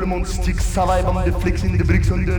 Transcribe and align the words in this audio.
le 0.00 0.06
monde 0.06 0.26
stick, 0.26 0.60
ça 0.60 0.86
va, 0.86 1.02
bande 1.02 1.24
de 1.26 1.30
flicks 1.30 1.62
in 1.62 1.76
the 1.76 1.84
bricks 1.84 2.10
on 2.10 2.24
the. 2.24 2.38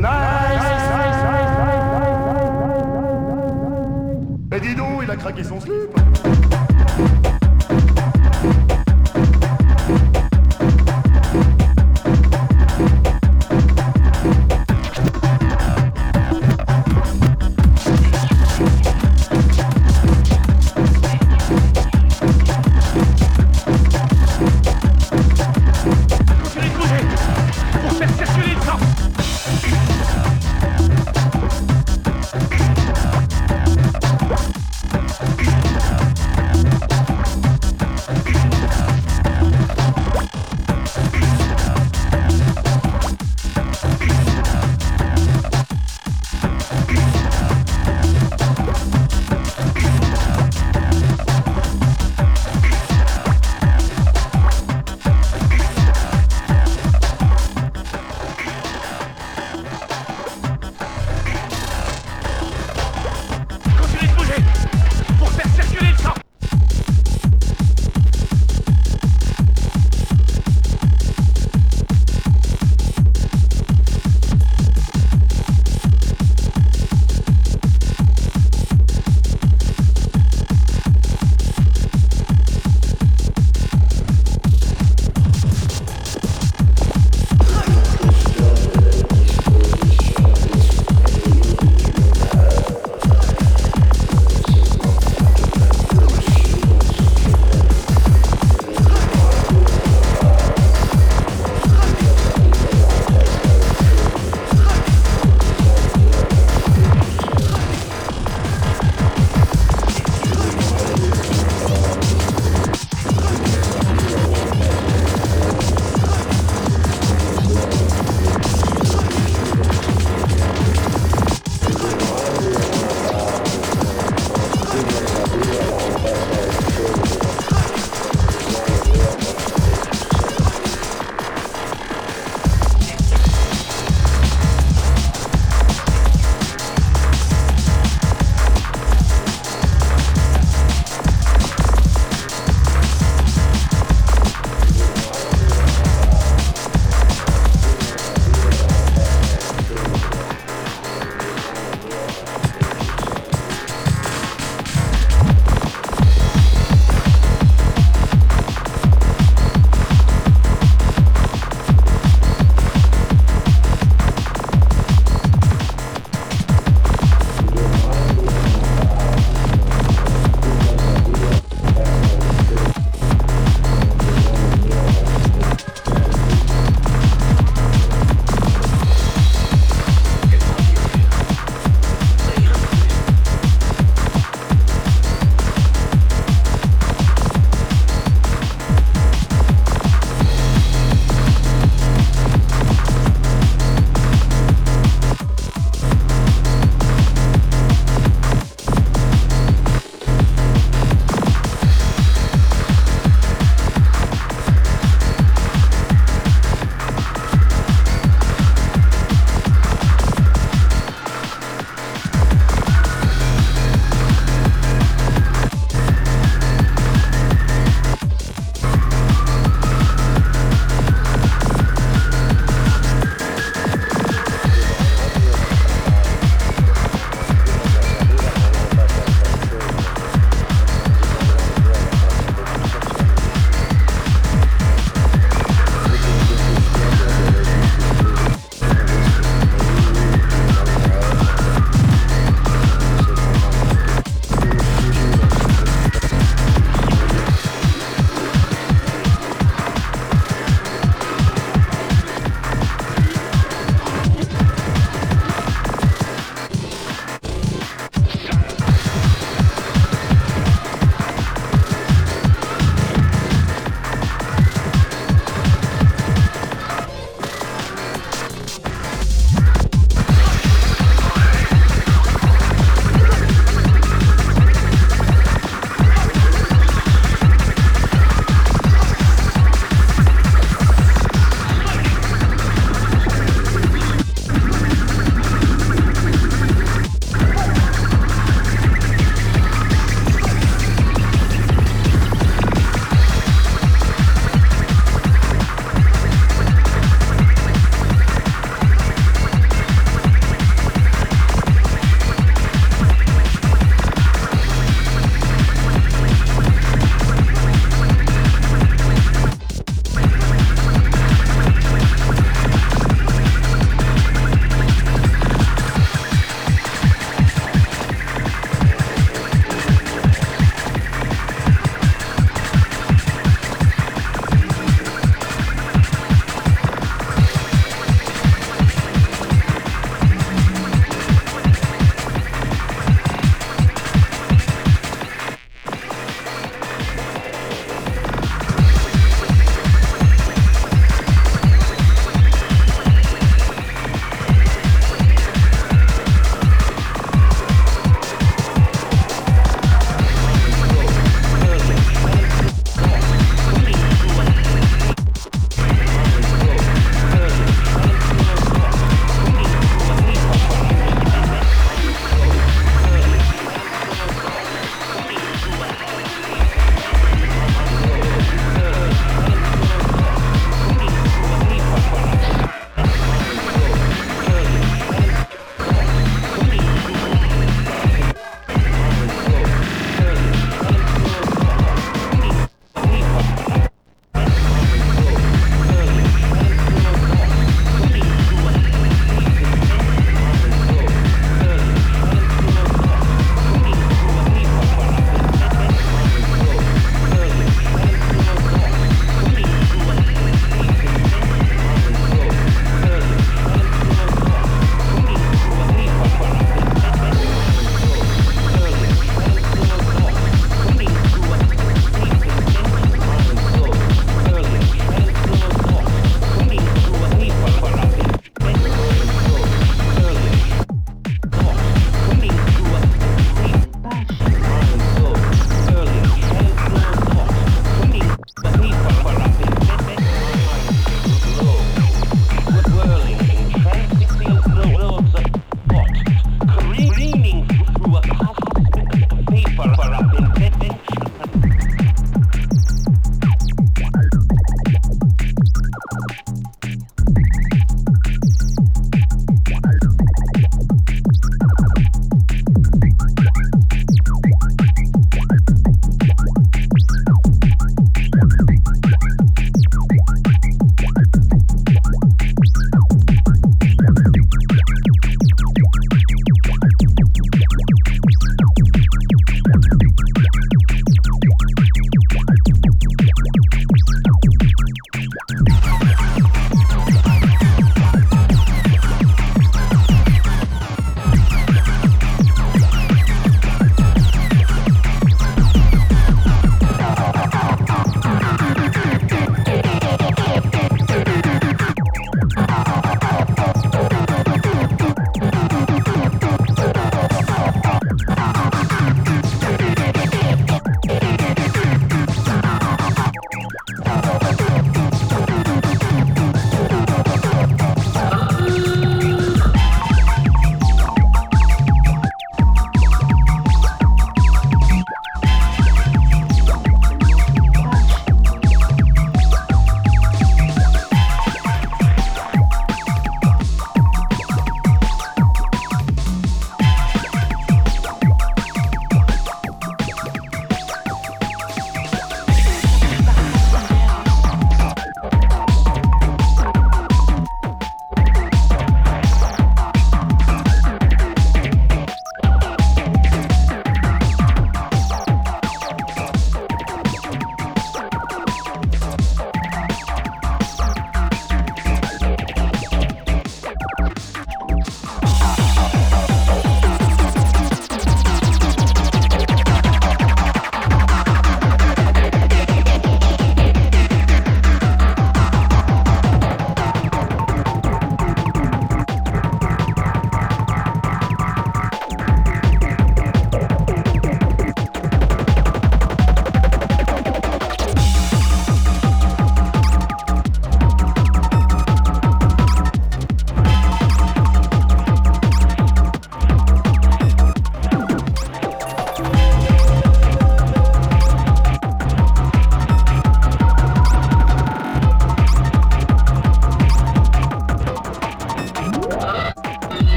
Mais 4.50 4.60
dis 4.60 4.76
donc, 4.76 5.02
il 5.04 5.12
a 5.12 5.16
craqué 5.16 5.44
son 5.44 5.62
slip. 5.62 7.31